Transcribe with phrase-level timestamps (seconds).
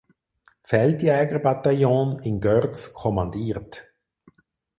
[0.63, 3.85] Feldjägerbataillon in Görz kommandiert.